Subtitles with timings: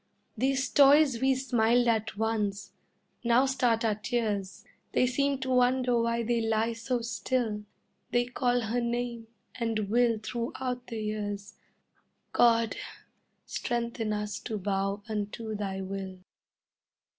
[0.35, 2.71] These toys we smiled at once,
[3.23, 7.65] now start our tears, They seem to wonder why they lie so still,
[8.09, 11.53] They call her name, and will throughout the years
[12.33, 12.77] God,
[13.45, 16.17] strengthen us to bow unto Thy will.